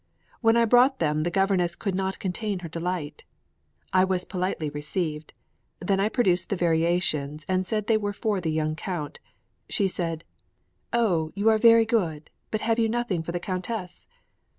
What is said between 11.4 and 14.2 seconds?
are very good; but have you nothing for the Countess?"